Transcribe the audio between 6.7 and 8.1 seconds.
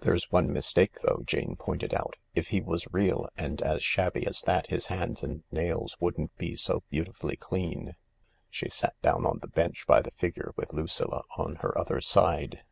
beautifully clean."